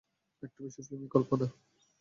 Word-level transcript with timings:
একটু 0.43 0.59
বেশিই 0.63 0.83
ফিল্মি 0.87 1.07
কল্পনা। 1.07 1.47